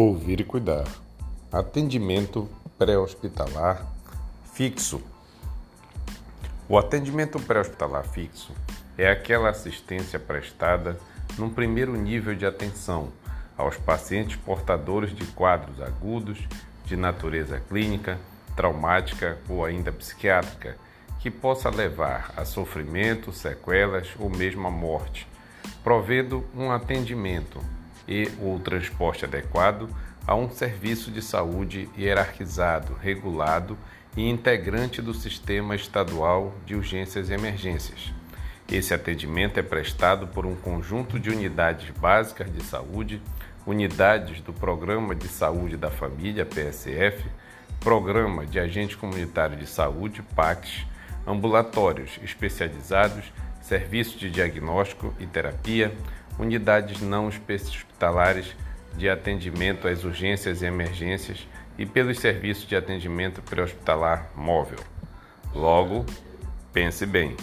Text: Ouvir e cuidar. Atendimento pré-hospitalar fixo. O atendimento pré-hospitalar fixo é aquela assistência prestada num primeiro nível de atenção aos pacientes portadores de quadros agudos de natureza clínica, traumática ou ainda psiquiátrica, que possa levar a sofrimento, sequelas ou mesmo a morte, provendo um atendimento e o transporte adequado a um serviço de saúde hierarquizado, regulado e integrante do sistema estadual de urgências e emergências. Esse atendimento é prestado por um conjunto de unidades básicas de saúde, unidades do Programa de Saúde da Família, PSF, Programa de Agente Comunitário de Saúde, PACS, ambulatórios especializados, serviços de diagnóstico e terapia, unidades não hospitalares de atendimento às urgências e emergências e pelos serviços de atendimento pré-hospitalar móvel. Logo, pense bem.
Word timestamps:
Ouvir 0.00 0.40
e 0.40 0.44
cuidar. 0.44 0.86
Atendimento 1.50 2.48
pré-hospitalar 2.78 3.84
fixo. 4.52 5.02
O 6.68 6.78
atendimento 6.78 7.40
pré-hospitalar 7.40 8.04
fixo 8.04 8.52
é 8.96 9.10
aquela 9.10 9.50
assistência 9.50 10.16
prestada 10.16 10.96
num 11.36 11.50
primeiro 11.50 11.96
nível 11.96 12.36
de 12.36 12.46
atenção 12.46 13.08
aos 13.56 13.76
pacientes 13.76 14.36
portadores 14.36 15.12
de 15.12 15.26
quadros 15.32 15.82
agudos 15.82 16.46
de 16.84 16.96
natureza 16.96 17.60
clínica, 17.68 18.20
traumática 18.54 19.36
ou 19.48 19.64
ainda 19.64 19.90
psiquiátrica, 19.90 20.76
que 21.18 21.28
possa 21.28 21.70
levar 21.70 22.32
a 22.36 22.44
sofrimento, 22.44 23.32
sequelas 23.32 24.14
ou 24.16 24.30
mesmo 24.30 24.68
a 24.68 24.70
morte, 24.70 25.26
provendo 25.82 26.44
um 26.54 26.70
atendimento 26.70 27.58
e 28.06 28.30
o 28.40 28.58
transporte 28.58 29.24
adequado 29.24 29.88
a 30.26 30.34
um 30.34 30.50
serviço 30.50 31.10
de 31.10 31.22
saúde 31.22 31.88
hierarquizado, 31.96 32.94
regulado 33.00 33.78
e 34.16 34.28
integrante 34.28 35.00
do 35.00 35.14
sistema 35.14 35.74
estadual 35.74 36.54
de 36.66 36.74
urgências 36.74 37.30
e 37.30 37.32
emergências. 37.32 38.12
Esse 38.70 38.92
atendimento 38.92 39.58
é 39.58 39.62
prestado 39.62 40.26
por 40.26 40.44
um 40.44 40.54
conjunto 40.54 41.18
de 41.18 41.30
unidades 41.30 41.88
básicas 41.90 42.52
de 42.52 42.62
saúde, 42.62 43.22
unidades 43.66 44.42
do 44.42 44.52
Programa 44.52 45.14
de 45.14 45.28
Saúde 45.28 45.76
da 45.76 45.90
Família, 45.90 46.44
PSF, 46.44 47.24
Programa 47.80 48.44
de 48.44 48.60
Agente 48.60 48.96
Comunitário 48.96 49.56
de 49.56 49.66
Saúde, 49.66 50.22
PACS, 50.34 50.84
ambulatórios 51.26 52.18
especializados, 52.22 53.32
serviços 53.62 54.18
de 54.18 54.30
diagnóstico 54.30 55.14
e 55.18 55.26
terapia, 55.26 55.94
unidades 56.38 57.00
não 57.00 57.26
hospitalares 57.26 58.54
de 58.96 59.08
atendimento 59.08 59.86
às 59.88 60.04
urgências 60.04 60.62
e 60.62 60.66
emergências 60.66 61.46
e 61.76 61.86
pelos 61.86 62.18
serviços 62.18 62.66
de 62.66 62.74
atendimento 62.76 63.42
pré-hospitalar 63.42 64.30
móvel. 64.34 64.78
Logo, 65.54 66.04
pense 66.72 67.06
bem. 67.06 67.36